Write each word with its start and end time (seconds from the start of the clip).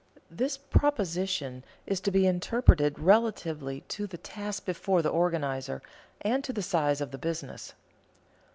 _This 0.31 0.57
proposition 0.57 1.63
is 1.85 1.99
to 1.99 2.09
be 2.09 2.25
interpreted 2.25 2.97
relatively 2.97 3.81
to 3.89 4.07
the 4.07 4.17
task 4.17 4.65
before 4.65 5.03
the 5.03 5.09
organizer, 5.09 5.83
and 6.21 6.43
to 6.43 6.51
the 6.51 6.63
size 6.63 7.01
of 7.01 7.11
the 7.11 7.19
business. 7.19 7.75